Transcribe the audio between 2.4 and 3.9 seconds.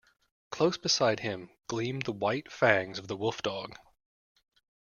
fangs of the wolf-dog.